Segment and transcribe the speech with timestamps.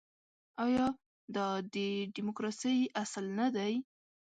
[0.65, 0.85] آیا
[1.35, 1.77] دا د
[2.15, 3.73] ډیموکراسۍ اصل نه دی؟